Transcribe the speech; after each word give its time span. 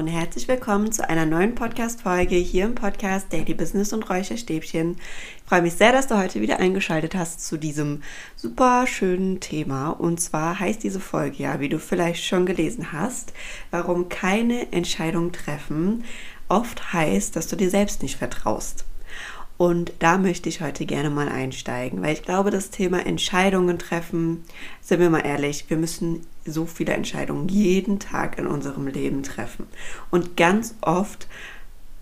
Und 0.00 0.06
herzlich 0.06 0.48
willkommen 0.48 0.92
zu 0.92 1.06
einer 1.06 1.26
neuen 1.26 1.54
Podcast-Folge 1.54 2.34
hier 2.36 2.64
im 2.64 2.74
Podcast 2.74 3.30
Daily 3.30 3.52
Business 3.52 3.92
und 3.92 4.08
Räucherstäbchen. 4.08 4.96
Ich 4.96 5.42
freue 5.46 5.60
mich 5.60 5.74
sehr, 5.74 5.92
dass 5.92 6.06
du 6.06 6.16
heute 6.16 6.40
wieder 6.40 6.58
eingeschaltet 6.58 7.14
hast 7.14 7.46
zu 7.46 7.58
diesem 7.58 8.02
super 8.34 8.86
schönen 8.86 9.40
Thema. 9.40 9.90
Und 9.90 10.18
zwar 10.18 10.58
heißt 10.58 10.82
diese 10.82 11.00
Folge 11.00 11.42
ja, 11.42 11.60
wie 11.60 11.68
du 11.68 11.78
vielleicht 11.78 12.24
schon 12.24 12.46
gelesen 12.46 12.92
hast, 12.92 13.34
warum 13.70 14.08
keine 14.08 14.72
Entscheidung 14.72 15.32
treffen 15.32 16.04
oft 16.48 16.94
heißt, 16.94 17.36
dass 17.36 17.48
du 17.48 17.56
dir 17.56 17.68
selbst 17.68 18.02
nicht 18.02 18.16
vertraust. 18.16 18.86
Und 19.60 19.92
da 19.98 20.16
möchte 20.16 20.48
ich 20.48 20.62
heute 20.62 20.86
gerne 20.86 21.10
mal 21.10 21.28
einsteigen, 21.28 22.00
weil 22.00 22.14
ich 22.14 22.22
glaube, 22.22 22.50
das 22.50 22.70
Thema 22.70 23.04
Entscheidungen 23.04 23.78
treffen, 23.78 24.42
sind 24.80 25.00
wir 25.00 25.10
mal 25.10 25.20
ehrlich, 25.20 25.66
wir 25.68 25.76
müssen 25.76 26.26
so 26.46 26.64
viele 26.64 26.94
Entscheidungen 26.94 27.46
jeden 27.50 27.98
Tag 27.98 28.38
in 28.38 28.46
unserem 28.46 28.86
Leben 28.86 29.22
treffen. 29.22 29.66
Und 30.10 30.38
ganz 30.38 30.76
oft 30.80 31.28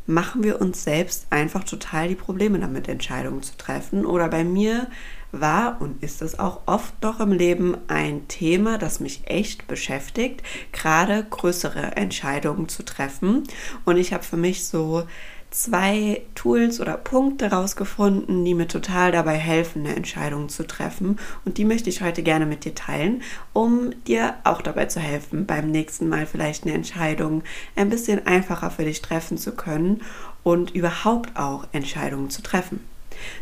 machen 0.06 0.44
wir 0.44 0.60
uns 0.60 0.84
selbst 0.84 1.26
einfach 1.30 1.64
total 1.64 2.06
die 2.06 2.14
Probleme 2.14 2.60
damit, 2.60 2.86
Entscheidungen 2.86 3.42
zu 3.42 3.56
treffen. 3.56 4.06
Oder 4.06 4.28
bei 4.28 4.44
mir 4.44 4.86
war 5.32 5.80
und 5.80 6.00
ist 6.00 6.22
es 6.22 6.38
auch 6.38 6.60
oft 6.66 7.02
noch 7.02 7.18
im 7.18 7.32
Leben 7.32 7.76
ein 7.88 8.28
Thema, 8.28 8.78
das 8.78 9.00
mich 9.00 9.22
echt 9.24 9.66
beschäftigt, 9.66 10.44
gerade 10.70 11.26
größere 11.28 11.96
Entscheidungen 11.96 12.68
zu 12.68 12.84
treffen. 12.84 13.42
Und 13.84 13.96
ich 13.96 14.12
habe 14.12 14.22
für 14.22 14.36
mich 14.36 14.64
so 14.64 15.08
zwei 15.50 16.22
Tools 16.34 16.80
oder 16.80 16.96
Punkte 16.96 17.50
rausgefunden, 17.50 18.44
die 18.44 18.54
mir 18.54 18.68
total 18.68 19.12
dabei 19.12 19.36
helfen, 19.36 19.86
eine 19.86 19.96
Entscheidung 19.96 20.48
zu 20.48 20.66
treffen. 20.66 21.18
Und 21.44 21.58
die 21.58 21.64
möchte 21.64 21.88
ich 21.88 22.02
heute 22.02 22.22
gerne 22.22 22.46
mit 22.46 22.64
dir 22.64 22.74
teilen, 22.74 23.22
um 23.52 23.90
dir 24.04 24.34
auch 24.44 24.62
dabei 24.62 24.86
zu 24.86 25.00
helfen, 25.00 25.46
beim 25.46 25.70
nächsten 25.70 26.08
Mal 26.08 26.26
vielleicht 26.26 26.64
eine 26.64 26.74
Entscheidung 26.74 27.42
ein 27.76 27.90
bisschen 27.90 28.26
einfacher 28.26 28.70
für 28.70 28.84
dich 28.84 29.02
treffen 29.02 29.38
zu 29.38 29.52
können 29.52 30.02
und 30.42 30.70
überhaupt 30.72 31.36
auch 31.36 31.66
Entscheidungen 31.72 32.30
zu 32.30 32.42
treffen. 32.42 32.80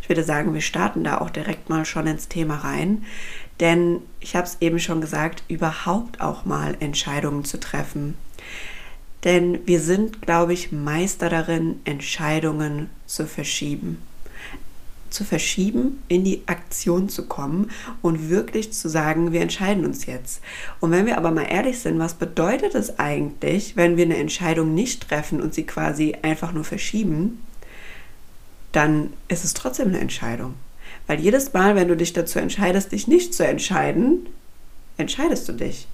Ich 0.00 0.08
würde 0.08 0.24
sagen, 0.24 0.54
wir 0.54 0.60
starten 0.60 1.04
da 1.04 1.18
auch 1.18 1.30
direkt 1.30 1.68
mal 1.68 1.84
schon 1.84 2.06
ins 2.06 2.28
Thema 2.28 2.56
rein. 2.56 3.04
Denn 3.60 4.00
ich 4.20 4.36
habe 4.36 4.46
es 4.46 4.58
eben 4.60 4.78
schon 4.78 5.00
gesagt, 5.00 5.42
überhaupt 5.48 6.20
auch 6.20 6.44
mal 6.44 6.76
Entscheidungen 6.80 7.44
zu 7.44 7.58
treffen. 7.58 8.16
Denn 9.24 9.66
wir 9.66 9.80
sind, 9.80 10.22
glaube 10.22 10.52
ich, 10.52 10.72
Meister 10.72 11.28
darin, 11.28 11.80
Entscheidungen 11.84 12.90
zu 13.06 13.26
verschieben. 13.26 14.02
Zu 15.10 15.24
verschieben, 15.24 16.02
in 16.08 16.24
die 16.24 16.42
Aktion 16.46 17.08
zu 17.08 17.26
kommen 17.26 17.70
und 18.02 18.28
wirklich 18.28 18.72
zu 18.72 18.88
sagen, 18.88 19.32
wir 19.32 19.40
entscheiden 19.40 19.84
uns 19.84 20.06
jetzt. 20.06 20.40
Und 20.80 20.90
wenn 20.90 21.06
wir 21.06 21.16
aber 21.16 21.30
mal 21.30 21.46
ehrlich 21.48 21.78
sind, 21.78 21.98
was 21.98 22.14
bedeutet 22.14 22.74
es 22.74 22.98
eigentlich, 22.98 23.76
wenn 23.76 23.96
wir 23.96 24.04
eine 24.04 24.16
Entscheidung 24.16 24.74
nicht 24.74 25.08
treffen 25.08 25.40
und 25.40 25.54
sie 25.54 25.64
quasi 25.64 26.16
einfach 26.22 26.52
nur 26.52 26.64
verschieben? 26.64 27.42
Dann 28.72 29.12
ist 29.28 29.44
es 29.44 29.54
trotzdem 29.54 29.88
eine 29.88 30.00
Entscheidung. 30.00 30.54
Weil 31.06 31.20
jedes 31.20 31.52
Mal, 31.52 31.76
wenn 31.76 31.88
du 31.88 31.96
dich 31.96 32.12
dazu 32.12 32.38
entscheidest, 32.38 32.92
dich 32.92 33.06
nicht 33.06 33.32
zu 33.32 33.46
entscheiden, 33.46 34.28
entscheidest 34.96 35.48
du 35.48 35.52
dich. 35.52 35.86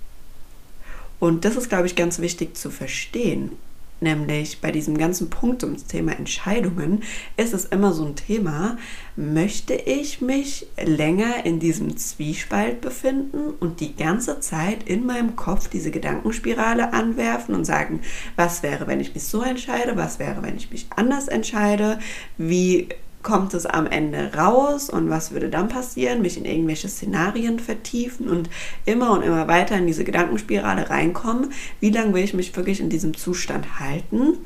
Und 1.23 1.45
das 1.45 1.55
ist, 1.55 1.69
glaube 1.69 1.87
ich, 1.87 1.95
ganz 1.95 2.19
wichtig 2.19 2.57
zu 2.57 2.69
verstehen. 2.69 3.53
Nämlich 4.01 4.61
bei 4.61 4.73
diesem 4.73 4.99
ganzen 4.99 5.31
Punkt 5.31 5.63
ums 5.63 5.87
Thema 5.87 6.19
Entscheidungen 6.19 7.05
ist 7.37 7.55
es 7.55 7.67
immer 7.67 7.93
so 7.93 8.05
ein 8.05 8.17
Thema, 8.17 8.77
möchte 9.15 9.75
ich 9.75 10.21
mich 10.21 10.67
länger 10.77 11.47
in 11.47 11.61
diesem 11.61 11.97
Zwiespalt 11.97 12.81
befinden 12.81 13.53
und 13.61 13.79
die 13.79 13.95
ganze 13.95 14.41
Zeit 14.41 14.83
in 14.89 15.07
meinem 15.07 15.37
Kopf 15.37 15.69
diese 15.69 15.93
Gedankenspirale 15.93 16.93
anwerfen 16.93 17.55
und 17.55 17.67
sagen, 17.67 18.01
was 18.35 18.65
wäre, 18.65 18.89
wenn 18.89 18.99
ich 18.99 19.15
mich 19.15 19.23
so 19.23 19.43
entscheide, 19.43 19.97
was 19.97 20.19
wäre, 20.19 20.43
wenn 20.43 20.57
ich 20.57 20.73
mich 20.73 20.87
anders 20.97 21.29
entscheide, 21.29 22.01
wie 22.37 22.89
kommt 23.23 23.55
es 23.55 23.67
am 23.67 23.87
Ende 23.87 24.33
raus 24.35 24.91
und 24.91 25.09
was 25.09 25.31
würde 25.31 25.49
dann 25.49 25.69
passieren, 25.69 26.23
mich 26.23 26.37
in 26.37 26.45
irgendwelche 26.45 26.89
Szenarien 26.89 27.59
vertiefen 27.59 28.29
und 28.29 28.51
immer 28.85 29.13
und 29.13 29.23
immer 29.23 29.49
weiter 29.49 29.77
in 29.77 29.87
diese 29.87 30.05
Gedankenspirale 30.05 30.91
reinkommen. 30.91 31.53
Wie 31.81 31.91
lange 31.91 32.15
will 32.15 32.25
ich 32.25 32.35
mich 32.35 32.55
wirklich 32.57 32.81
in 32.81 32.91
diesem 32.91 33.17
Zustand 33.17 33.79
halten? 33.79 34.39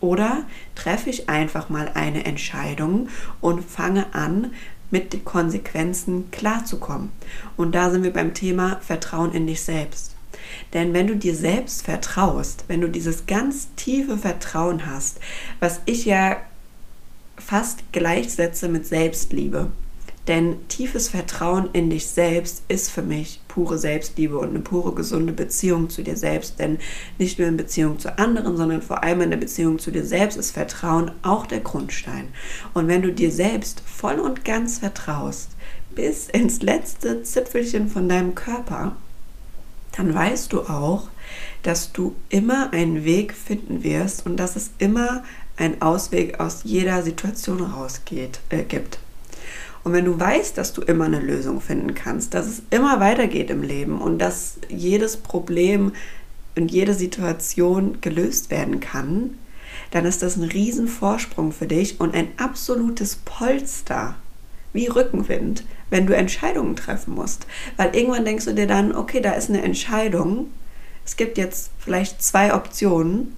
Oder 0.00 0.44
treffe 0.74 1.10
ich 1.10 1.28
einfach 1.28 1.70
mal 1.70 1.90
eine 1.94 2.24
Entscheidung 2.24 3.08
und 3.40 3.64
fange 3.64 4.14
an, 4.14 4.52
mit 4.90 5.12
den 5.12 5.24
Konsequenzen 5.24 6.30
klarzukommen. 6.30 7.10
Und 7.56 7.74
da 7.74 7.90
sind 7.90 8.04
wir 8.04 8.12
beim 8.12 8.32
Thema 8.32 8.78
Vertrauen 8.80 9.32
in 9.32 9.46
dich 9.46 9.62
selbst. 9.62 10.14
Denn 10.72 10.92
wenn 10.92 11.06
du 11.06 11.16
dir 11.16 11.34
selbst 11.34 11.84
vertraust, 11.84 12.64
wenn 12.68 12.80
du 12.80 12.88
dieses 12.88 13.26
ganz 13.26 13.68
tiefe 13.76 14.18
Vertrauen 14.18 14.86
hast, 14.86 15.18
was 15.58 15.80
ich 15.86 16.04
ja 16.04 16.36
fast 17.44 17.92
gleichsetze 17.92 18.68
mit 18.68 18.86
Selbstliebe. 18.86 19.70
Denn 20.26 20.66
tiefes 20.68 21.08
Vertrauen 21.08 21.68
in 21.74 21.90
dich 21.90 22.06
selbst 22.06 22.62
ist 22.68 22.90
für 22.90 23.02
mich 23.02 23.40
pure 23.46 23.76
Selbstliebe 23.76 24.38
und 24.38 24.48
eine 24.50 24.60
pure 24.60 24.94
gesunde 24.94 25.34
Beziehung 25.34 25.90
zu 25.90 26.02
dir 26.02 26.16
selbst. 26.16 26.58
Denn 26.58 26.78
nicht 27.18 27.38
nur 27.38 27.46
in 27.46 27.58
Beziehung 27.58 27.98
zu 27.98 28.18
anderen, 28.18 28.56
sondern 28.56 28.80
vor 28.80 29.02
allem 29.02 29.20
in 29.20 29.30
der 29.30 29.36
Beziehung 29.36 29.78
zu 29.78 29.90
dir 29.90 30.04
selbst 30.04 30.38
ist 30.38 30.52
Vertrauen 30.52 31.10
auch 31.22 31.46
der 31.46 31.60
Grundstein. 31.60 32.28
Und 32.72 32.88
wenn 32.88 33.02
du 33.02 33.12
dir 33.12 33.30
selbst 33.30 33.82
voll 33.84 34.18
und 34.18 34.46
ganz 34.46 34.78
vertraust, 34.78 35.50
bis 35.94 36.28
ins 36.28 36.62
letzte 36.62 37.22
Zipfelchen 37.22 37.88
von 37.88 38.08
deinem 38.08 38.34
Körper, 38.34 38.96
dann 39.96 40.12
weißt 40.12 40.52
du 40.52 40.62
auch, 40.62 41.08
dass 41.62 41.92
du 41.92 42.16
immer 42.28 42.72
einen 42.72 43.04
Weg 43.04 43.34
finden 43.34 43.84
wirst 43.84 44.26
und 44.26 44.38
dass 44.38 44.56
es 44.56 44.70
immer 44.78 45.22
einen 45.56 45.80
Ausweg 45.82 46.40
aus 46.40 46.60
jeder 46.64 47.02
Situation 47.02 47.60
rausgeht, 47.62 48.40
äh, 48.50 48.62
gibt. 48.62 48.98
Und 49.84 49.92
wenn 49.92 50.06
du 50.06 50.18
weißt, 50.18 50.56
dass 50.56 50.72
du 50.72 50.80
immer 50.80 51.04
eine 51.04 51.20
Lösung 51.20 51.60
finden 51.60 51.94
kannst, 51.94 52.32
dass 52.32 52.46
es 52.46 52.62
immer 52.70 53.00
weitergeht 53.00 53.50
im 53.50 53.62
Leben 53.62 54.00
und 54.00 54.18
dass 54.18 54.58
jedes 54.68 55.18
Problem 55.18 55.92
und 56.56 56.70
jede 56.70 56.94
Situation 56.94 57.98
gelöst 58.00 58.50
werden 58.50 58.80
kann, 58.80 59.36
dann 59.90 60.06
ist 60.06 60.22
das 60.22 60.36
ein 60.36 60.44
Riesenvorsprung 60.44 61.52
für 61.52 61.66
dich 61.66 62.00
und 62.00 62.14
ein 62.14 62.28
absolutes 62.38 63.16
Polster, 63.24 64.14
wie 64.72 64.86
Rückenwind, 64.86 65.64
wenn 65.90 66.06
du 66.06 66.16
Entscheidungen 66.16 66.76
treffen 66.76 67.14
musst. 67.14 67.46
Weil 67.76 67.94
irgendwann 67.94 68.24
denkst 68.24 68.46
du 68.46 68.54
dir 68.54 68.66
dann, 68.66 68.94
okay, 68.94 69.20
da 69.20 69.32
ist 69.32 69.50
eine 69.50 69.62
Entscheidung, 69.62 70.48
es 71.04 71.16
gibt 71.16 71.36
jetzt 71.36 71.70
vielleicht 71.78 72.22
zwei 72.22 72.54
Optionen 72.54 73.36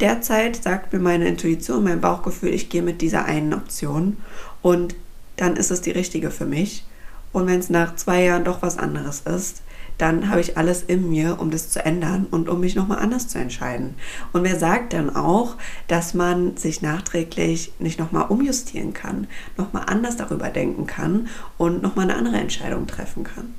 derzeit 0.00 0.62
sagt 0.62 0.92
mir 0.92 0.98
meine 0.98 1.26
Intuition, 1.26 1.84
mein 1.84 2.00
Bauchgefühl, 2.00 2.50
ich 2.50 2.68
gehe 2.68 2.82
mit 2.82 3.00
dieser 3.00 3.24
einen 3.24 3.54
Option 3.54 4.18
und 4.62 4.94
dann 5.36 5.56
ist 5.56 5.70
es 5.70 5.80
die 5.80 5.90
richtige 5.90 6.30
für 6.30 6.46
mich. 6.46 6.84
Und 7.32 7.46
wenn 7.46 7.60
es 7.60 7.68
nach 7.68 7.96
zwei 7.96 8.24
Jahren 8.24 8.44
doch 8.44 8.62
was 8.62 8.78
anderes 8.78 9.20
ist, 9.20 9.62
dann 9.98 10.28
habe 10.28 10.40
ich 10.40 10.58
alles 10.58 10.82
in 10.82 11.08
mir, 11.08 11.40
um 11.40 11.50
das 11.50 11.70
zu 11.70 11.84
ändern 11.84 12.26
und 12.30 12.48
um 12.48 12.60
mich 12.60 12.74
nochmal 12.74 12.98
anders 12.98 13.28
zu 13.28 13.38
entscheiden. 13.38 13.94
Und 14.32 14.44
wer 14.44 14.58
sagt 14.58 14.92
dann 14.92 15.14
auch, 15.14 15.56
dass 15.88 16.12
man 16.14 16.56
sich 16.56 16.82
nachträglich 16.82 17.72
nicht 17.78 17.98
nochmal 17.98 18.26
umjustieren 18.28 18.92
kann, 18.92 19.26
nochmal 19.56 19.84
anders 19.86 20.16
darüber 20.16 20.50
denken 20.50 20.86
kann 20.86 21.28
und 21.56 21.82
nochmal 21.82 22.10
eine 22.10 22.18
andere 22.18 22.36
Entscheidung 22.36 22.86
treffen 22.86 23.24
kann? 23.24 23.54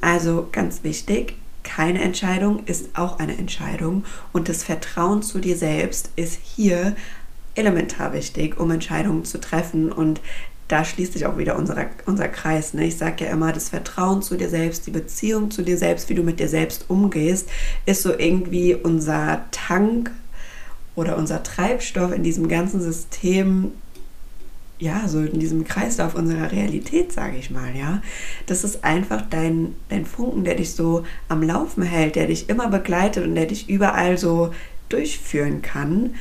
Also 0.00 0.48
ganz 0.50 0.84
wichtig, 0.84 1.36
keine 1.62 2.00
Entscheidung 2.00 2.64
ist 2.66 2.96
auch 2.96 3.18
eine 3.18 3.36
Entscheidung 3.36 4.04
und 4.32 4.48
das 4.48 4.64
Vertrauen 4.64 5.22
zu 5.22 5.38
dir 5.38 5.56
selbst 5.56 6.10
ist 6.16 6.40
hier 6.42 6.96
elementar 7.54 8.12
wichtig, 8.12 8.58
um 8.58 8.70
Entscheidungen 8.70 9.24
zu 9.24 9.40
treffen 9.40 9.92
und 9.92 10.20
da 10.68 10.84
schließt 10.86 11.12
sich 11.12 11.26
auch 11.26 11.36
wieder 11.36 11.56
unser, 11.56 11.86
unser 12.06 12.28
Kreis. 12.28 12.72
Ne? 12.72 12.86
Ich 12.86 12.96
sage 12.96 13.26
ja 13.26 13.30
immer, 13.30 13.52
das 13.52 13.68
Vertrauen 13.68 14.22
zu 14.22 14.38
dir 14.38 14.48
selbst, 14.48 14.86
die 14.86 14.90
Beziehung 14.90 15.50
zu 15.50 15.62
dir 15.62 15.76
selbst, 15.76 16.08
wie 16.08 16.14
du 16.14 16.22
mit 16.22 16.40
dir 16.40 16.48
selbst 16.48 16.86
umgehst, 16.88 17.48
ist 17.84 18.02
so 18.02 18.18
irgendwie 18.18 18.74
unser 18.74 19.44
Tank 19.50 20.10
oder 20.94 21.18
unser 21.18 21.42
Treibstoff 21.42 22.12
in 22.12 22.22
diesem 22.22 22.48
ganzen 22.48 22.80
System, 22.80 23.72
ja, 24.82 25.06
so 25.06 25.20
in 25.20 25.38
diesem 25.38 25.64
Kreislauf 25.64 26.16
unserer 26.16 26.50
Realität, 26.50 27.12
sage 27.12 27.36
ich 27.36 27.52
mal, 27.52 27.76
ja. 27.76 28.02
Das 28.46 28.64
ist 28.64 28.82
einfach 28.82 29.22
dein, 29.30 29.76
dein 29.88 30.04
Funken, 30.04 30.42
der 30.42 30.56
dich 30.56 30.72
so 30.72 31.04
am 31.28 31.44
Laufen 31.44 31.84
hält, 31.84 32.16
der 32.16 32.26
dich 32.26 32.48
immer 32.48 32.68
begleitet 32.68 33.24
und 33.24 33.36
der 33.36 33.46
dich 33.46 33.68
überall 33.68 34.18
so 34.18 34.52
durchführen 34.88 35.62
kann 35.62 36.14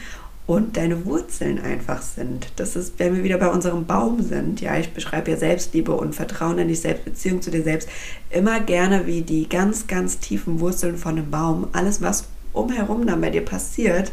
und 0.45 0.77
deine 0.77 1.05
Wurzeln 1.05 1.59
einfach 1.59 2.03
sind. 2.03 2.49
Das 2.55 2.75
ist, 2.75 2.99
wenn 2.99 3.15
wir 3.15 3.23
wieder 3.23 3.39
bei 3.39 3.47
unserem 3.47 3.87
Baum 3.87 4.21
sind, 4.21 4.61
ja, 4.61 4.77
ich 4.77 4.91
beschreibe 4.93 5.31
ja 5.31 5.37
Selbstliebe 5.37 5.93
und 5.93 6.13
Vertrauen 6.13 6.59
in 6.59 6.67
dich 6.67 6.81
selbst, 6.81 7.03
Beziehung 7.03 7.41
zu 7.41 7.49
dir 7.49 7.63
selbst, 7.63 7.89
immer 8.29 8.59
gerne 8.59 9.07
wie 9.07 9.23
die 9.23 9.49
ganz, 9.49 9.87
ganz 9.87 10.19
tiefen 10.19 10.59
Wurzeln 10.59 10.97
von 10.97 11.17
einem 11.17 11.31
Baum. 11.31 11.67
Alles, 11.71 11.99
was 12.03 12.25
umherum 12.53 13.07
dann 13.07 13.21
bei 13.21 13.31
dir 13.31 13.43
passiert, 13.43 14.11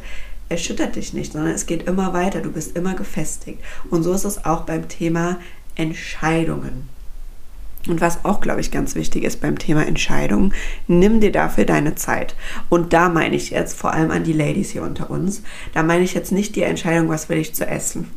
erschüttert 0.48 0.96
dich 0.96 1.12
nicht, 1.12 1.32
sondern 1.32 1.52
es 1.52 1.66
geht 1.66 1.88
immer 1.88 2.12
weiter, 2.12 2.40
du 2.40 2.50
bist 2.50 2.76
immer 2.76 2.94
gefestigt. 2.94 3.60
Und 3.90 4.02
so 4.02 4.12
ist 4.12 4.24
es 4.24 4.44
auch 4.44 4.62
beim 4.62 4.88
Thema 4.88 5.38
Entscheidungen. 5.74 6.88
Und 7.86 8.00
was 8.00 8.24
auch, 8.24 8.40
glaube 8.40 8.60
ich, 8.60 8.70
ganz 8.70 8.94
wichtig 8.94 9.24
ist 9.24 9.40
beim 9.40 9.58
Thema 9.58 9.86
Entscheidung, 9.86 10.52
nimm 10.88 11.20
dir 11.20 11.32
dafür 11.32 11.64
deine 11.64 11.94
Zeit. 11.94 12.34
Und 12.68 12.92
da 12.92 13.08
meine 13.08 13.36
ich 13.36 13.50
jetzt 13.50 13.78
vor 13.78 13.92
allem 13.92 14.10
an 14.10 14.24
die 14.24 14.32
Ladies 14.32 14.70
hier 14.70 14.82
unter 14.82 15.10
uns. 15.10 15.42
Da 15.72 15.82
meine 15.82 16.04
ich 16.04 16.12
jetzt 16.12 16.32
nicht 16.32 16.56
die 16.56 16.62
Entscheidung, 16.62 17.08
was 17.08 17.28
will 17.28 17.38
ich 17.38 17.54
zu 17.54 17.66
essen. 17.66 18.10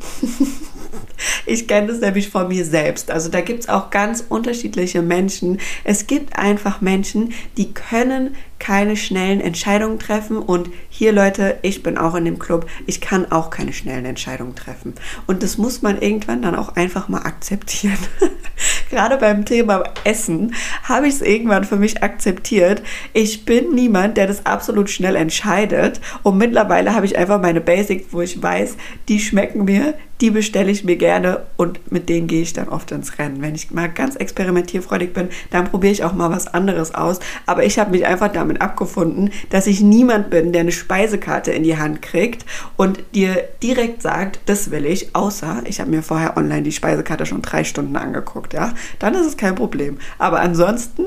ich 1.46 1.68
kenne 1.68 1.88
das 1.88 2.02
nämlich 2.02 2.30
von 2.30 2.48
mir 2.48 2.66
selbst. 2.66 3.12
Also 3.12 3.30
da 3.30 3.42
gibt 3.42 3.62
es 3.62 3.70
auch 3.70 3.92
ganz 3.92 4.26
unterschiedliche 4.28 5.02
Menschen. 5.02 5.60
Es 5.84 6.08
gibt 6.08 6.38
einfach 6.38 6.82
Menschen, 6.82 7.32
die 7.56 7.72
können 7.72 8.36
keine 8.62 8.96
schnellen 8.96 9.42
Entscheidungen 9.42 9.98
treffen. 9.98 10.38
Und 10.38 10.70
hier, 10.88 11.12
Leute, 11.12 11.58
ich 11.64 11.82
bin 11.82 11.98
auch 11.98 12.14
in 12.14 12.26
dem 12.26 12.38
Club. 12.38 12.68
Ich 12.86 13.02
kann 13.02 13.32
auch 13.32 13.50
keine 13.50 13.74
schnellen 13.74 14.06
Entscheidungen 14.06 14.56
treffen. 14.56 14.94
Und 15.26 15.42
das 15.42 15.58
muss 15.58 15.82
man 15.82 16.00
irgendwann 16.00 16.44
dann 16.44 16.56
auch 16.56 16.76
einfach 16.76 17.10
mal 17.10 17.24
akzeptieren. 17.24 17.98
Gerade 18.92 19.18
beim 19.18 19.46
Thema 19.46 19.84
Essen 20.04 20.54
habe 20.84 21.08
ich 21.08 21.16
es 21.16 21.22
irgendwann 21.22 21.64
für 21.64 21.78
mich 21.78 22.04
akzeptiert. 22.04 22.84
Ich 23.14 23.46
bin 23.46 23.74
niemand, 23.74 24.16
der 24.16 24.28
das 24.28 24.46
absolut 24.46 24.92
schnell 24.92 25.16
entscheidet. 25.16 26.00
Und 26.22 26.38
mittlerweile 26.38 26.94
habe 26.94 27.08
ich 27.08 27.18
einfach 27.18 27.42
meine 27.42 27.62
Basics, 27.62 28.06
wo 28.12 28.22
ich 28.22 28.42
weiß, 28.42 28.78
die 29.10 29.20
schmecken 29.20 29.66
mir, 29.66 29.96
die 30.22 30.30
bestelle 30.30 30.72
ich 30.72 30.84
mir 30.84 30.96
gerne 30.96 31.42
und 31.58 31.92
mit 31.92 32.08
denen 32.08 32.28
gehe 32.28 32.44
ich 32.44 32.54
dann 32.54 32.70
oft 32.70 32.92
ins 32.92 33.18
Rennen. 33.18 33.42
Wenn 33.42 33.56
ich 33.56 33.72
mal 33.72 33.90
ganz 33.90 34.16
experimentierfreudig 34.16 35.14
bin, 35.14 35.30
dann 35.50 35.66
probiere 35.66 35.92
ich 35.92 36.04
auch 36.04 36.14
mal 36.14 36.30
was 36.30 36.48
anderes 36.48 36.94
aus. 36.94 37.20
Aber 37.48 37.66
ich 37.66 37.80
habe 37.80 37.92
mich 37.92 38.06
einfach 38.06 38.32
damit 38.32 38.62
abgefunden, 38.62 39.32
dass 39.50 39.68
ich 39.68 39.82
niemand 39.82 40.30
bin, 40.30 40.52
der 40.52 40.62
eine 40.62 40.72
Speisekarte 40.72 41.52
in 41.52 41.64
die 41.64 41.78
Hand 41.78 42.02
kriegt 42.02 42.46
und 42.78 43.00
dir 43.16 43.44
direkt 43.64 44.04
sagt, 44.04 44.40
das 44.46 44.70
will 44.70 44.86
ich, 44.86 45.16
außer 45.16 45.64
ich 45.66 45.80
habe 45.80 45.90
mir 45.90 46.04
vorher 46.04 46.38
online 46.38 46.62
die 46.62 46.72
Speisekarte 46.72 47.26
schon 47.26 47.42
drei 47.42 47.64
Stunden 47.64 47.96
angeguckt. 47.96 48.54
Ja, 48.54 48.74
dann 49.00 49.16
ist 49.16 49.26
es 49.26 49.38
kein 49.38 49.56
Problem. 49.56 49.98
Aber 50.20 50.40
ansonsten 50.40 51.06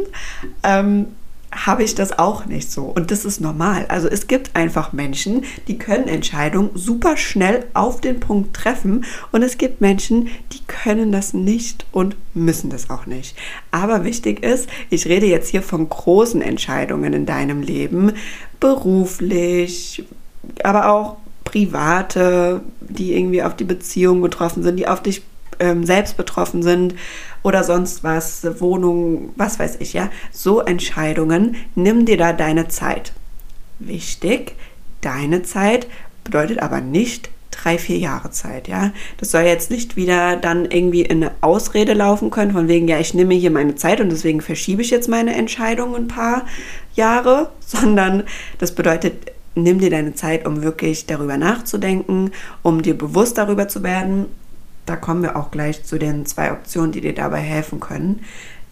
ähm, 0.64 1.06
habe 1.55 1.83
ich 1.83 1.95
das 1.95 2.19
auch 2.19 2.47
nicht 2.47 2.71
so. 2.71 2.85
Und 2.85 3.11
das 3.11 3.25
ist 3.25 3.41
normal. 3.41 3.87
Also 3.89 4.09
es 4.09 4.27
gibt 4.27 4.56
einfach 4.56 4.93
Menschen, 4.93 5.45
die 5.69 5.79
können 5.79 6.09
Entscheidungen 6.09 6.71
super 6.75 7.17
schnell 7.17 7.67
auf 7.75 8.01
den 8.01 8.21
Punkt 8.21 8.55
treffen. 8.55 9.05
Und 9.33 9.43
es 9.43 9.56
gibt 9.59 9.81
Menschen, 9.81 10.29
die 10.53 10.61
können 10.67 11.12
das 11.12 11.33
nicht 11.33 11.87
und 11.93 12.17
müssen 12.35 12.71
das 12.71 12.91
auch 12.91 13.06
nicht. 13.06 13.37
Aber 13.71 14.05
wichtig 14.05 14.43
ist, 14.43 14.69
ich 14.91 15.06
rede 15.06 15.27
jetzt 15.27 15.49
hier 15.49 15.62
von 15.62 15.89
großen 15.89 16.43
Entscheidungen 16.43 17.12
in 17.12 17.27
deinem 17.27 17.62
Leben, 17.62 18.12
beruflich, 18.61 20.05
aber 20.62 20.91
auch 20.91 21.17
private, 21.45 22.62
die 22.81 23.15
irgendwie 23.15 23.43
auf 23.43 23.55
die 23.55 23.65
Beziehung 23.65 24.21
betroffen 24.21 24.62
sind, 24.62 24.77
die 24.77 24.89
auf 24.89 25.03
dich 25.03 25.23
ähm, 25.61 25.85
selbst 25.85 26.17
betroffen 26.17 26.62
sind 26.62 26.95
oder 27.43 27.65
sonst 27.65 28.03
was, 28.05 28.47
Wohnung, 28.61 29.33
was 29.37 29.59
weiß 29.59 29.77
ich, 29.81 29.93
ja. 29.93 30.11
So 30.33 30.61
Entscheidungen, 30.61 31.56
nimm 31.75 32.06
dir 32.06 32.17
da 32.17 32.33
deine 32.33 32.69
Zeit. 32.69 33.12
Wichtig, 33.79 34.56
deine 35.01 35.43
Zeit 35.43 35.87
bedeutet 36.25 36.61
aber 36.61 36.81
nicht 36.81 37.31
drei, 37.51 37.79
vier 37.79 37.99
Jahre 37.99 38.31
Zeit, 38.31 38.69
ja. 38.69 38.93
Das 39.19 39.31
soll 39.31 39.43
jetzt 39.43 39.71
nicht 39.71 39.97
wieder 39.97 40.37
dann 40.37 40.65
irgendwie 40.65 41.03
in 41.03 41.23
eine 41.23 41.33
Ausrede 41.41 41.95
laufen 41.95 42.31
können, 42.31 42.53
von 42.53 42.69
wegen, 42.69 42.89
ja, 42.89 42.99
ich 42.99 43.15
nehme 43.15 43.35
hier 43.35 43.51
meine 43.51 43.75
Zeit 43.75 44.01
und 44.01 44.11
deswegen 44.11 44.41
verschiebe 44.41 44.83
ich 44.83 44.91
jetzt 44.91 45.09
meine 45.09 45.35
Entscheidung 45.35 45.95
ein 45.95 46.09
paar 46.09 46.47
Jahre, 46.95 47.51
sondern 47.61 48.25
das 48.59 48.75
bedeutet, 48.75 49.33
nimm 49.55 49.79
dir 49.79 49.91
deine 49.91 50.15
Zeit, 50.15 50.47
um 50.47 50.62
wirklich 50.62 51.06
darüber 51.06 51.37
nachzudenken, 51.37 52.33
um 52.62 52.83
dir 52.83 52.99
bewusst 52.99 53.39
darüber 53.39 53.69
zu 53.69 53.83
werden, 53.83 54.27
da 54.86 54.96
kommen 54.96 55.22
wir 55.22 55.36
auch 55.36 55.50
gleich 55.50 55.84
zu 55.84 55.98
den 55.98 56.26
zwei 56.26 56.52
Optionen, 56.52 56.92
die 56.92 57.00
dir 57.00 57.14
dabei 57.14 57.40
helfen 57.40 57.81
können. 57.81 58.20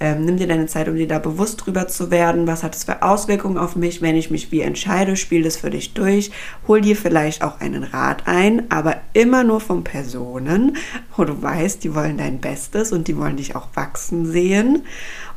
Ähm, 0.03 0.25
nimm 0.25 0.37
dir 0.37 0.49
deine 0.49 0.67
Zeit, 0.67 0.89
um 0.89 0.97
dir 0.97 1.07
da 1.07 1.21
bewusst 1.21 1.65
drüber 1.65 1.87
zu 1.87 2.11
werden. 2.11 2.49
Was 2.49 2.65
hat 2.65 2.75
es 2.75 2.83
für 2.83 3.03
Auswirkungen 3.03 3.57
auf 3.57 3.77
mich, 3.77 4.03
wenn 4.03 4.17
ich 4.17 4.33
mich 4.33 4.51
wie 4.51 4.61
entscheide? 4.61 5.15
Spiel 5.15 5.45
das 5.45 5.57
für 5.57 5.71
dich 5.71 5.95
durch. 5.95 6.33
Hol 6.67 6.81
dir 6.81 6.97
vielleicht 6.97 7.45
auch 7.45 7.61
einen 7.61 7.85
Rat 7.85 8.27
ein, 8.27 8.69
aber 8.69 8.97
immer 9.13 9.45
nur 9.45 9.61
von 9.61 9.85
Personen, 9.85 10.77
wo 11.17 11.25
du 11.25 11.41
weißt, 11.41 11.85
die 11.85 11.95
wollen 11.95 12.19
dein 12.19 12.41
Bestes 12.41 12.91
und 12.91 13.07
die 13.07 13.17
wollen 13.17 13.37
dich 13.37 13.55
auch 13.55 13.69
wachsen 13.75 14.27
sehen. 14.27 14.83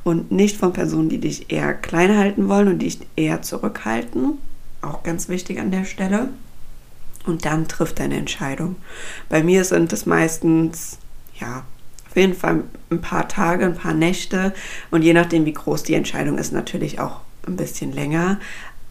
Und 0.04 0.32
nicht 0.32 0.58
von 0.58 0.74
Personen, 0.74 1.10
die 1.10 1.20
dich 1.20 1.52
eher 1.52 1.76
klein 1.76 2.18
halten 2.18 2.50
wollen 2.50 2.68
und 2.68 2.80
dich 2.80 3.00
eher 3.16 3.44
zurückhalten. 3.44 4.40
Auch 4.82 5.04
ganz 5.04 5.30
wichtig 5.30 5.60
an 5.60 5.70
der 5.70 5.86
Stelle 5.86 6.30
und 7.26 7.46
dann 7.46 7.68
trifft 7.68 8.00
deine 8.00 8.18
Entscheidung. 8.18 8.76
Bei 9.30 9.44
mir 9.44 9.64
sind 9.64 9.94
es 9.94 10.06
meistens, 10.06 10.98
ja, 11.40 11.64
auf 12.10 12.16
jeden 12.16 12.34
Fall 12.34 12.64
ein 12.90 13.02
paar 13.02 13.28
Tage, 13.28 13.66
ein 13.66 13.76
paar 13.76 13.94
Nächte 13.94 14.54
und 14.92 15.02
je 15.02 15.14
nachdem, 15.14 15.46
wie 15.46 15.54
groß 15.54 15.84
die 15.84 15.96
Entscheidung 15.96 16.38
ist, 16.38 16.54
natürlich 16.54 17.00
auch 17.00 17.22
ein 17.46 17.58
bisschen 17.58 17.92
länger. 17.92 18.40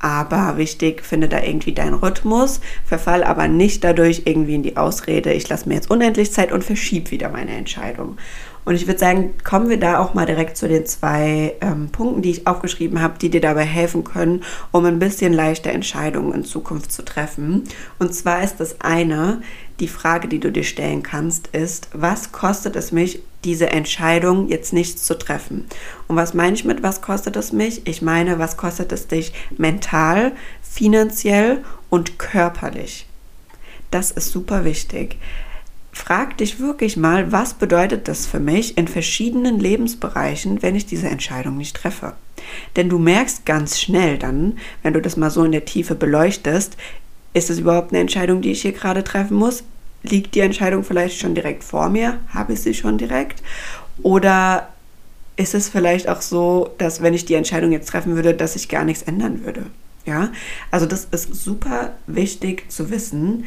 Aber 0.05 0.59
wichtig, 0.59 1.03
finde 1.03 1.31
da 1.31 1.41
irgendwie 1.41 1.73
deinen 1.73 1.95
Rhythmus, 1.95 2.61
verfall 2.85 3.25
aber 3.25 3.49
nicht 3.49 3.83
dadurch 3.83 4.25
irgendwie 4.27 4.55
in 4.55 4.62
die 4.62 4.77
Ausrede, 4.77 5.33
ich 5.33 5.49
lasse 5.49 5.67
mir 5.67 5.77
jetzt 5.77 5.91
unendlich 5.91 6.31
Zeit 6.31 6.53
und 6.53 6.62
verschiebe 6.62 7.11
wieder 7.11 7.31
meine 7.31 7.53
Entscheidung. 7.53 8.19
Und 8.67 8.75
ich 8.75 8.87
würde 8.87 9.01
sagen, 9.01 9.33
kommen 9.45 9.71
wir 9.71 9.81
da 9.81 9.99
auch 10.01 10.12
mal 10.12 10.27
direkt 10.27 10.59
zu 10.59 10.69
den 10.69 10.85
zwei 10.85 11.55
ähm, 11.62 11.89
Punkten, 11.89 12.21
die 12.21 12.33
ich 12.33 12.47
aufgeschrieben 12.47 13.01
habe, 13.01 13.19
die 13.19 13.31
dir 13.31 13.41
dabei 13.41 13.65
helfen 13.65 14.05
können, 14.05 14.43
um 14.73 14.85
ein 14.85 14.99
bisschen 14.99 15.33
leichter 15.33 15.71
Entscheidungen 15.71 16.35
in 16.35 16.45
Zukunft 16.45 16.93
zu 16.93 17.03
treffen. 17.03 17.65
Und 17.99 18.12
zwar 18.12 18.45
ist 18.45 18.61
das 18.61 18.83
eine, 18.83 19.41
die 19.81 19.89
Frage, 19.89 20.29
die 20.29 20.39
du 20.39 20.53
dir 20.53 20.65
stellen 20.65 21.03
kannst, 21.03 21.47
ist, 21.49 21.89
was 21.95 22.31
kostet 22.31 22.77
es 22.77 22.93
mich, 22.93 23.23
diese 23.44 23.70
Entscheidung 23.70 24.49
jetzt 24.49 24.73
nicht 24.73 24.99
zu 24.99 25.19
treffen? 25.19 25.67
Und 26.08 26.17
was 26.17 26.35
meine 26.35 26.55
ich 26.55 26.64
mit, 26.64 26.82
was 26.82 27.00
kostet 27.00 27.37
es 27.37 27.52
mich? 27.52 27.87
Ich 27.87 28.02
meine, 28.02 28.38
was 28.38 28.56
kostet 28.56 28.93
es 28.93 29.06
dich 29.06 29.32
mental, 29.56 30.32
finanziell 30.62 31.64
und 31.91 32.19
körperlich? 32.19 33.06
Das 33.91 34.11
ist 34.11 34.31
super 34.31 34.64
wichtig 34.64 35.19
frag 35.94 36.37
dich 36.38 36.61
wirklich 36.61 36.96
mal, 36.96 37.32
was 37.32 37.55
bedeutet 37.55 38.08
das 38.08 38.26
für 38.26 38.41
mich 38.41 38.76
in 38.76 38.88
verschiedenen 38.88 39.58
Lebensbereichen, 39.58 40.62
wenn 40.62 40.75
ich 40.75 40.87
diese 40.87 41.08
Entscheidung 41.08 41.56
nicht 41.56 41.76
treffe. 41.76 42.14
Denn 42.76 42.88
du 42.88 42.99
merkst 42.99 43.46
ganz 43.46 43.81
schnell 43.81 44.19
dann, 44.19 44.58
wenn 44.82 44.93
du 44.93 45.01
das 45.01 45.17
mal 45.17 45.31
so 45.31 45.44
in 45.44 45.53
der 45.53 45.65
Tiefe 45.65 45.94
beleuchtest, 45.94 46.77
ist 47.32 47.51
es 47.51 47.60
überhaupt 47.60 47.93
eine 47.93 48.01
Entscheidung, 48.01 48.43
die 48.43 48.51
ich 48.51 48.63
hier 48.63 48.72
gerade 48.72 49.03
treffen 49.03 49.36
muss? 49.36 49.65
Liegt 50.05 50.34
die 50.34 50.41
Entscheidung 50.41 50.84
vielleicht 50.84 51.19
schon 51.19 51.34
direkt 51.34 51.65
vor 51.65 51.89
mir? 51.89 52.19
Habe 52.29 52.53
ich 52.53 52.61
sie 52.61 52.75
schon 52.75 52.99
direkt? 52.99 53.43
Oder 54.03 54.69
ist 55.37 55.55
es 55.55 55.69
vielleicht 55.69 56.08
auch 56.08 56.20
so, 56.20 56.70
dass 56.79 57.03
wenn 57.03 57.15
ich 57.15 57.25
die 57.25 57.34
Entscheidung 57.34 57.73
jetzt 57.73 57.89
treffen 57.89 58.15
würde, 58.15 58.34
dass 58.34 58.55
ich 58.55 58.69
gar 58.69 58.84
nichts 58.84 59.03
ändern 59.03 59.44
würde? 59.44 59.67
Ja, 60.06 60.31
also 60.70 60.84
das 60.87 61.08
ist 61.11 61.34
super 61.34 61.94
wichtig 62.06 62.70
zu 62.70 62.91
wissen, 62.91 63.44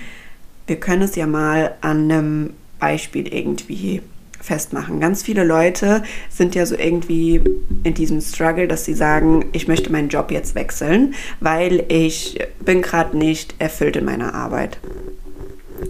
wir 0.66 0.80
können 0.80 1.04
es 1.04 1.16
ja 1.16 1.28
mal 1.28 1.76
an 1.82 2.12
einem 2.12 2.54
Beispiel 2.80 3.34
irgendwie 3.34 4.02
festmachen. 4.42 5.00
Ganz 5.00 5.24
viele 5.24 5.44
Leute 5.44 6.04
sind 6.30 6.56
ja 6.56 6.66
so 6.66 6.76
irgendwie 6.76 7.42
in 7.84 7.94
diesem 7.94 8.22
Struggle, 8.22 8.68
dass 8.68 8.86
sie 8.86 8.94
sagen, 8.94 9.46
ich 9.54 9.68
möchte 9.68 9.92
meinen 9.92 10.10
Job 10.10 10.32
jetzt 10.32 10.56
wechseln, 10.56 11.16
weil 11.40 11.86
ich 11.88 12.40
bin 12.60 12.82
gerade 12.82 13.18
nicht 13.18 13.56
erfüllt 13.60 13.96
in 13.96 14.06
meiner 14.06 14.34
Arbeit. 14.34 14.78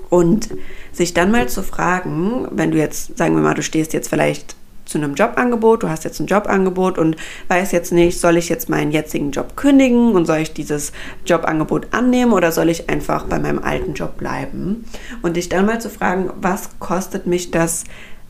Und 0.09 0.49
sich 0.91 1.13
dann 1.13 1.31
mal 1.31 1.47
zu 1.49 1.63
fragen, 1.63 2.47
wenn 2.51 2.71
du 2.71 2.77
jetzt, 2.77 3.17
sagen 3.17 3.35
wir 3.35 3.41
mal, 3.41 3.53
du 3.53 3.63
stehst 3.63 3.93
jetzt 3.93 4.09
vielleicht 4.09 4.55
zu 4.87 4.97
einem 4.97 5.15
Jobangebot, 5.15 5.83
du 5.83 5.89
hast 5.89 6.05
jetzt 6.05 6.19
ein 6.19 6.27
Jobangebot 6.27 6.97
und 6.97 7.17
weißt 7.49 7.73
jetzt 7.73 7.91
nicht, 7.91 8.19
soll 8.19 8.37
ich 8.37 8.49
jetzt 8.49 8.69
meinen 8.69 8.91
jetzigen 8.91 9.31
Job 9.31 9.55
kündigen 9.55 10.13
und 10.13 10.25
soll 10.25 10.37
ich 10.37 10.53
dieses 10.53 10.93
Jobangebot 11.25 11.87
annehmen 11.91 12.33
oder 12.33 12.51
soll 12.51 12.69
ich 12.69 12.89
einfach 12.89 13.25
bei 13.25 13.37
meinem 13.37 13.59
alten 13.59 13.93
Job 13.93 14.17
bleiben? 14.17 14.85
Und 15.21 15.35
dich 15.35 15.49
dann 15.49 15.65
mal 15.65 15.81
zu 15.81 15.89
fragen, 15.89 16.31
was 16.41 16.69
kostet 16.79 17.27
mich 17.27 17.51
das 17.51 17.83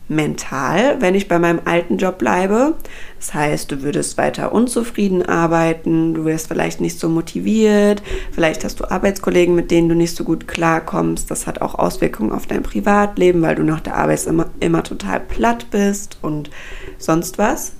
mental, 0.08 1.00
wenn 1.00 1.14
ich 1.14 1.28
bei 1.28 1.38
meinem 1.38 1.60
alten 1.64 1.98
Job 1.98 2.18
bleibe. 2.18 2.74
Das 3.18 3.34
heißt, 3.34 3.70
du 3.70 3.82
würdest 3.82 4.16
weiter 4.16 4.52
unzufrieden 4.52 5.24
arbeiten, 5.24 6.14
du 6.14 6.24
wirst 6.24 6.48
vielleicht 6.48 6.80
nicht 6.80 6.98
so 6.98 7.08
motiviert, 7.08 8.02
vielleicht 8.32 8.64
hast 8.64 8.80
du 8.80 8.90
Arbeitskollegen, 8.90 9.54
mit 9.54 9.70
denen 9.70 9.88
du 9.88 9.94
nicht 9.94 10.16
so 10.16 10.24
gut 10.24 10.48
klarkommst. 10.48 11.30
Das 11.30 11.46
hat 11.46 11.60
auch 11.60 11.74
Auswirkungen 11.74 12.32
auf 12.32 12.46
dein 12.46 12.62
Privatleben, 12.62 13.42
weil 13.42 13.54
du 13.54 13.62
nach 13.62 13.80
der 13.80 13.96
Arbeit 13.96 14.26
immer, 14.26 14.46
immer 14.60 14.82
total 14.82 15.20
platt 15.20 15.66
bist 15.70 16.18
und 16.22 16.50
sonst 16.98 17.38
was. 17.38 17.72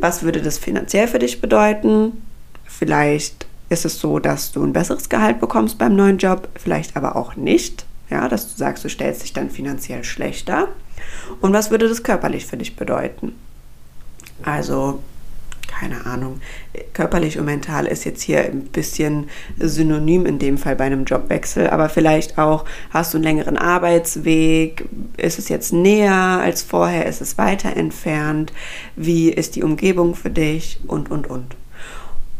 Was 0.00 0.22
würde 0.22 0.40
das 0.40 0.58
finanziell 0.58 1.08
für 1.08 1.18
dich 1.18 1.40
bedeuten? 1.40 2.22
Vielleicht 2.64 3.46
ist 3.68 3.84
es 3.84 3.98
so, 4.00 4.18
dass 4.18 4.52
du 4.52 4.62
ein 4.62 4.72
besseres 4.72 5.08
Gehalt 5.08 5.40
bekommst 5.40 5.78
beim 5.78 5.94
neuen 5.94 6.18
Job, 6.18 6.48
vielleicht 6.54 6.96
aber 6.96 7.16
auch 7.16 7.36
nicht. 7.36 7.84
Ja, 8.10 8.28
dass 8.28 8.50
du 8.50 8.56
sagst, 8.56 8.84
du 8.84 8.88
stellst 8.88 9.22
dich 9.22 9.34
dann 9.34 9.50
finanziell 9.50 10.02
schlechter. 10.04 10.68
Und 11.40 11.52
was 11.52 11.70
würde 11.70 11.88
das 11.88 12.02
körperlich 12.02 12.46
für 12.46 12.56
dich 12.56 12.76
bedeuten? 12.76 13.32
Also, 14.42 15.00
keine 15.66 16.06
Ahnung, 16.06 16.40
körperlich 16.94 17.38
und 17.38 17.44
mental 17.44 17.86
ist 17.86 18.04
jetzt 18.04 18.22
hier 18.22 18.44
ein 18.44 18.62
bisschen 18.62 19.28
synonym 19.58 20.26
in 20.26 20.38
dem 20.38 20.58
Fall 20.58 20.76
bei 20.76 20.84
einem 20.84 21.04
Jobwechsel, 21.04 21.68
aber 21.70 21.88
vielleicht 21.88 22.38
auch 22.38 22.64
hast 22.90 23.12
du 23.12 23.18
einen 23.18 23.24
längeren 23.24 23.56
Arbeitsweg, 23.56 24.88
ist 25.16 25.38
es 25.38 25.48
jetzt 25.48 25.72
näher 25.72 26.12
als 26.12 26.62
vorher, 26.62 27.06
ist 27.06 27.20
es 27.20 27.38
weiter 27.38 27.76
entfernt, 27.76 28.52
wie 28.96 29.28
ist 29.30 29.56
die 29.56 29.62
Umgebung 29.62 30.14
für 30.14 30.30
dich 30.30 30.80
und, 30.86 31.10
und, 31.10 31.28
und. 31.28 31.56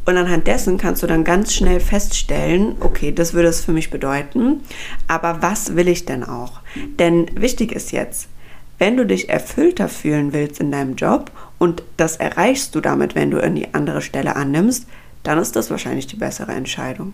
Und 0.09 0.17
anhand 0.17 0.47
dessen 0.47 0.79
kannst 0.79 1.03
du 1.03 1.07
dann 1.07 1.23
ganz 1.23 1.53
schnell 1.53 1.81
feststellen, 1.81 2.77
okay, 2.81 3.13
das 3.13 3.35
würde 3.35 3.49
es 3.49 3.63
für 3.63 3.73
mich 3.73 3.91
bedeuten, 3.91 4.63
aber 5.07 5.43
was 5.43 5.77
will 5.77 5.87
ich 5.87 6.07
denn 6.07 6.25
auch? 6.25 6.61
Denn 6.99 7.27
wichtig 7.35 7.73
ist 7.73 7.93
jetzt, 7.93 8.29
wenn 8.79 8.97
du 8.97 9.05
dich 9.05 9.29
erfüllter 9.29 9.89
fühlen 9.89 10.33
willst 10.33 10.61
in 10.61 10.71
deinem 10.71 10.95
Job 10.95 11.31
und 11.59 11.83
das 11.97 12.17
erreichst 12.17 12.75
du 12.75 12.81
damit, 12.81 13.15
wenn 13.15 13.31
du 13.31 13.39
in 13.39 13.57
die 13.57 13.75
andere 13.75 14.03
Stelle 14.03 14.37
annimmst, 14.37 14.87
dann 15.25 15.39
ist 15.39 15.57
das 15.57 15.71
wahrscheinlich 15.71 16.07
die 16.07 16.17
bessere 16.17 16.53
Entscheidung. 16.53 17.13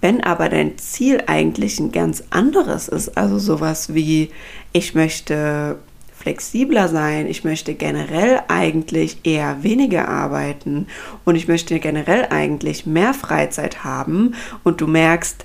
Wenn 0.00 0.22
aber 0.22 0.48
dein 0.48 0.78
Ziel 0.78 1.22
eigentlich 1.26 1.78
ein 1.78 1.92
ganz 1.92 2.24
anderes 2.30 2.88
ist, 2.88 3.16
also 3.16 3.38
sowas 3.38 3.94
wie, 3.94 4.30
ich 4.72 4.94
möchte 4.94 5.76
flexibler 6.16 6.88
sein, 6.88 7.26
ich 7.26 7.44
möchte 7.44 7.74
generell 7.74 8.40
eigentlich 8.48 9.18
eher 9.24 9.62
weniger 9.62 10.08
arbeiten 10.08 10.86
und 11.24 11.34
ich 11.34 11.48
möchte 11.48 11.78
generell 11.80 12.26
eigentlich 12.30 12.86
mehr 12.86 13.12
Freizeit 13.12 13.84
haben 13.84 14.34
und 14.62 14.80
du 14.80 14.86
merkst, 14.86 15.44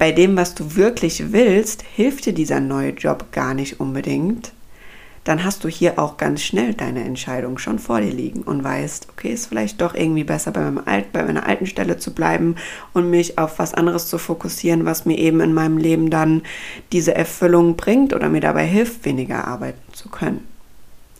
bei 0.00 0.12
dem, 0.12 0.34
was 0.34 0.54
du 0.54 0.76
wirklich 0.76 1.30
willst, 1.30 1.82
hilft 1.82 2.24
dir 2.24 2.32
dieser 2.32 2.58
neue 2.58 2.92
Job 2.92 3.32
gar 3.32 3.52
nicht 3.52 3.80
unbedingt, 3.80 4.52
dann 5.24 5.44
hast 5.44 5.62
du 5.62 5.68
hier 5.68 5.98
auch 5.98 6.16
ganz 6.16 6.40
schnell 6.40 6.72
deine 6.72 7.04
Entscheidung 7.04 7.58
schon 7.58 7.78
vor 7.78 8.00
dir 8.00 8.10
liegen 8.10 8.40
und 8.40 8.64
weißt, 8.64 9.08
okay, 9.10 9.30
ist 9.30 9.48
vielleicht 9.48 9.78
doch 9.82 9.94
irgendwie 9.94 10.24
besser 10.24 10.52
bei, 10.52 10.62
meinem 10.62 10.80
Alt, 10.86 11.12
bei 11.12 11.22
meiner 11.22 11.46
alten 11.46 11.66
Stelle 11.66 11.98
zu 11.98 12.14
bleiben 12.14 12.56
und 12.94 13.10
mich 13.10 13.36
auf 13.36 13.58
was 13.58 13.74
anderes 13.74 14.08
zu 14.08 14.16
fokussieren, 14.16 14.86
was 14.86 15.04
mir 15.04 15.18
eben 15.18 15.40
in 15.40 15.52
meinem 15.52 15.76
Leben 15.76 16.08
dann 16.08 16.44
diese 16.92 17.14
Erfüllung 17.14 17.76
bringt 17.76 18.14
oder 18.14 18.30
mir 18.30 18.40
dabei 18.40 18.64
hilft, 18.64 19.04
weniger 19.04 19.46
arbeiten 19.46 19.92
zu 19.92 20.08
können. 20.08 20.48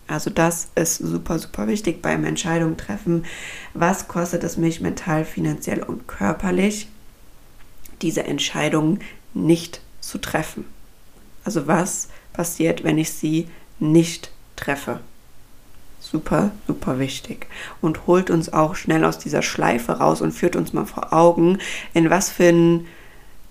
Also 0.06 0.30
das 0.30 0.70
ist 0.74 0.96
super, 0.96 1.38
super 1.38 1.68
wichtig 1.68 2.00
beim 2.00 2.24
Entscheidung 2.24 2.78
treffen. 2.78 3.26
Was 3.74 4.08
kostet 4.08 4.42
es 4.42 4.56
mich 4.56 4.80
mental, 4.80 5.26
finanziell 5.26 5.82
und 5.82 6.08
körperlich? 6.08 6.88
Diese 8.02 8.24
Entscheidung 8.24 8.98
nicht 9.34 9.80
zu 10.00 10.18
treffen. 10.18 10.64
Also 11.44 11.66
was 11.66 12.08
passiert, 12.32 12.84
wenn 12.84 12.98
ich 12.98 13.12
sie 13.12 13.48
nicht 13.78 14.30
treffe? 14.56 15.00
Super, 16.00 16.50
super 16.66 16.98
wichtig. 16.98 17.46
Und 17.80 18.06
holt 18.06 18.30
uns 18.30 18.52
auch 18.52 18.74
schnell 18.74 19.04
aus 19.04 19.18
dieser 19.18 19.42
Schleife 19.42 19.92
raus 19.92 20.20
und 20.20 20.32
führt 20.32 20.56
uns 20.56 20.72
mal 20.72 20.86
vor 20.86 21.12
Augen, 21.12 21.58
in 21.92 22.10
was 22.10 22.30
für 22.30 22.48
ein 22.48 22.86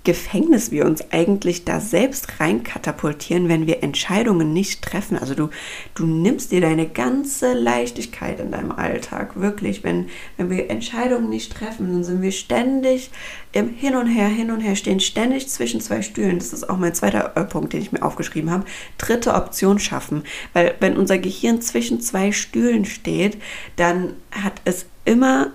Gefängnis 0.09 0.71
wir 0.71 0.87
uns 0.87 1.11
eigentlich 1.11 1.65
da 1.65 1.79
selbst 1.79 2.39
reinkatapultieren, 2.39 3.47
wenn 3.47 3.67
wir 3.67 3.83
Entscheidungen 3.83 4.53
nicht 4.53 4.81
treffen. 4.81 5.19
Also 5.19 5.35
du, 5.35 5.49
du 5.93 6.07
nimmst 6.07 6.51
dir 6.51 6.61
deine 6.61 6.87
ganze 6.87 7.53
Leichtigkeit 7.53 8.39
in 8.39 8.49
deinem 8.49 8.71
Alltag, 8.71 9.39
wirklich. 9.39 9.83
Wenn, 9.83 10.07
wenn 10.35 10.49
wir 10.49 10.71
Entscheidungen 10.71 11.29
nicht 11.29 11.53
treffen, 11.53 11.91
dann 11.91 12.03
sind 12.03 12.23
wir 12.23 12.31
ständig 12.31 13.11
im 13.51 13.69
Hin 13.69 13.95
und 13.95 14.07
Her, 14.07 14.27
hin 14.27 14.49
und 14.49 14.61
her, 14.61 14.75
stehen 14.75 14.99
ständig 14.99 15.47
zwischen 15.47 15.79
zwei 15.79 16.01
Stühlen. 16.01 16.39
Das 16.39 16.53
ist 16.53 16.67
auch 16.67 16.77
mein 16.77 16.95
zweiter 16.95 17.37
äh, 17.37 17.43
Punkt, 17.43 17.73
den 17.73 17.83
ich 17.83 17.91
mir 17.91 18.01
aufgeschrieben 18.01 18.49
habe. 18.49 18.65
Dritte 18.97 19.35
Option 19.35 19.77
schaffen. 19.77 20.23
Weil 20.53 20.73
wenn 20.79 20.97
unser 20.97 21.19
Gehirn 21.19 21.61
zwischen 21.61 22.01
zwei 22.01 22.31
Stühlen 22.31 22.85
steht, 22.85 23.37
dann 23.75 24.13
hat 24.31 24.59
es 24.65 24.87
immer 25.05 25.51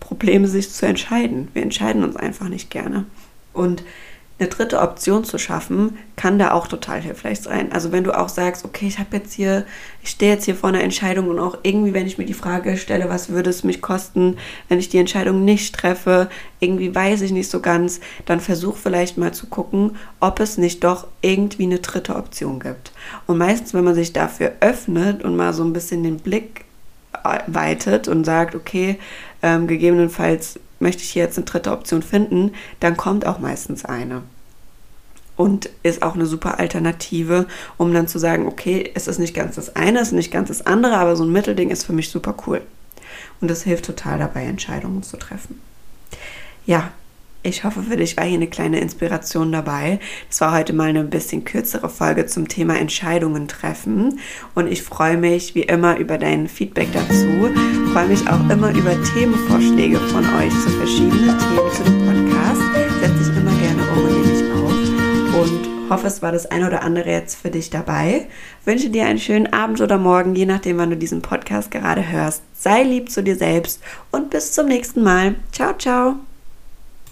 Probleme, 0.00 0.48
sich 0.48 0.70
zu 0.70 0.86
entscheiden. 0.86 1.46
Wir 1.54 1.62
entscheiden 1.62 2.02
uns 2.02 2.16
einfach 2.16 2.48
nicht 2.48 2.68
gerne. 2.68 3.06
Und 3.52 3.82
eine 4.42 4.48
dritte 4.48 4.80
Option 4.80 5.24
zu 5.24 5.38
schaffen, 5.38 5.96
kann 6.16 6.38
da 6.38 6.50
auch 6.50 6.66
total 6.66 7.00
hilfreich 7.00 7.40
sein. 7.40 7.70
Also 7.70 7.92
wenn 7.92 8.02
du 8.02 8.18
auch 8.18 8.28
sagst, 8.28 8.64
okay, 8.64 8.86
ich 8.86 8.98
habe 8.98 9.16
jetzt 9.16 9.32
hier, 9.32 9.64
ich 10.02 10.10
stehe 10.10 10.32
jetzt 10.32 10.46
hier 10.46 10.56
vor 10.56 10.70
einer 10.70 10.82
Entscheidung 10.82 11.28
und 11.28 11.38
auch 11.38 11.58
irgendwie, 11.62 11.94
wenn 11.94 12.06
ich 12.06 12.18
mir 12.18 12.24
die 12.24 12.34
Frage 12.34 12.76
stelle, 12.76 13.08
was 13.08 13.28
würde 13.28 13.50
es 13.50 13.62
mich 13.62 13.80
kosten, 13.80 14.36
wenn 14.68 14.80
ich 14.80 14.88
die 14.88 14.98
Entscheidung 14.98 15.44
nicht 15.44 15.74
treffe, 15.74 16.28
irgendwie 16.58 16.92
weiß 16.92 17.20
ich 17.20 17.30
nicht 17.30 17.50
so 17.50 17.60
ganz, 17.60 18.00
dann 18.24 18.40
versuch 18.40 18.76
vielleicht 18.76 19.16
mal 19.16 19.32
zu 19.32 19.46
gucken, 19.46 19.96
ob 20.18 20.40
es 20.40 20.58
nicht 20.58 20.82
doch 20.82 21.06
irgendwie 21.20 21.64
eine 21.64 21.78
dritte 21.78 22.16
Option 22.16 22.58
gibt. 22.58 22.92
Und 23.26 23.38
meistens, 23.38 23.74
wenn 23.74 23.84
man 23.84 23.94
sich 23.94 24.12
dafür 24.12 24.52
öffnet 24.60 25.22
und 25.22 25.36
mal 25.36 25.52
so 25.52 25.62
ein 25.62 25.72
bisschen 25.72 26.02
den 26.02 26.16
Blick 26.16 26.64
weitet 27.46 28.08
und 28.08 28.24
sagt, 28.24 28.56
okay, 28.56 28.98
ähm, 29.42 29.68
gegebenenfalls 29.68 30.58
möchte 30.82 31.02
ich 31.02 31.10
hier 31.10 31.22
jetzt 31.22 31.38
eine 31.38 31.46
dritte 31.46 31.72
Option 31.72 32.02
finden, 32.02 32.52
dann 32.80 32.96
kommt 32.96 33.26
auch 33.26 33.38
meistens 33.38 33.84
eine. 33.84 34.22
Und 35.36 35.70
ist 35.82 36.02
auch 36.02 36.14
eine 36.14 36.26
super 36.26 36.58
Alternative, 36.58 37.46
um 37.78 37.94
dann 37.94 38.06
zu 38.06 38.18
sagen, 38.18 38.46
okay, 38.46 38.90
es 38.94 39.08
ist 39.08 39.18
nicht 39.18 39.34
ganz 39.34 39.54
das 39.56 39.74
eine, 39.76 40.00
es 40.00 40.08
ist 40.08 40.14
nicht 40.14 40.30
ganz 40.30 40.48
das 40.48 40.66
andere, 40.66 40.98
aber 40.98 41.16
so 41.16 41.24
ein 41.24 41.32
Mittelding 41.32 41.70
ist 41.70 41.84
für 41.84 41.94
mich 41.94 42.10
super 42.10 42.34
cool. 42.46 42.60
Und 43.40 43.48
das 43.48 43.62
hilft 43.62 43.86
total 43.86 44.18
dabei, 44.18 44.44
Entscheidungen 44.44 45.02
zu 45.02 45.16
treffen. 45.16 45.60
Ja, 46.66 46.92
ich 47.42 47.64
hoffe, 47.64 47.82
für 47.82 47.96
dich 47.96 48.16
war 48.16 48.24
hier 48.24 48.36
eine 48.36 48.46
kleine 48.46 48.80
Inspiration 48.80 49.50
dabei. 49.50 49.98
Es 50.30 50.40
war 50.40 50.56
heute 50.56 50.72
mal 50.72 50.88
eine 50.88 51.04
bisschen 51.04 51.44
kürzere 51.44 51.88
Folge 51.88 52.26
zum 52.26 52.48
Thema 52.48 52.78
Entscheidungen 52.78 53.48
treffen. 53.48 54.20
Und 54.54 54.70
ich 54.70 54.82
freue 54.82 55.16
mich 55.16 55.54
wie 55.54 55.62
immer 55.62 55.98
über 55.98 56.18
dein 56.18 56.48
Feedback 56.48 56.88
dazu. 56.92 57.50
Freue 57.92 58.08
mich 58.08 58.28
auch 58.28 58.48
immer 58.48 58.70
über 58.70 58.94
Themenvorschläge 59.14 59.98
von 59.98 60.24
euch 60.36 60.52
zu 60.62 60.70
verschiedenen 60.70 61.36
Themen 61.38 61.72
zu 61.72 61.82
dem 61.82 62.06
Podcast. 62.06 62.62
Setze 63.00 63.30
ich 63.30 63.36
immer 63.36 63.54
gerne 63.60 63.82
um 63.90 64.04
und 64.04 64.22
nehme 64.24 64.54
auf. 64.54 65.42
Und 65.42 65.90
hoffe, 65.90 66.06
es 66.06 66.22
war 66.22 66.32
das 66.32 66.46
eine 66.46 66.66
oder 66.66 66.82
andere 66.82 67.10
jetzt 67.10 67.36
für 67.36 67.50
dich 67.50 67.70
dabei. 67.70 68.26
Wünsche 68.64 68.90
dir 68.90 69.06
einen 69.06 69.18
schönen 69.18 69.52
Abend 69.52 69.80
oder 69.80 69.98
Morgen, 69.98 70.34
je 70.34 70.46
nachdem, 70.46 70.78
wann 70.78 70.90
du 70.90 70.96
diesen 70.96 71.22
Podcast 71.22 71.70
gerade 71.70 72.08
hörst. 72.08 72.42
Sei 72.54 72.82
lieb 72.82 73.10
zu 73.10 73.22
dir 73.22 73.36
selbst 73.36 73.82
und 74.10 74.30
bis 74.30 74.52
zum 74.52 74.66
nächsten 74.66 75.02
Mal. 75.02 75.34
Ciao, 75.50 75.74
ciao. 75.76 76.31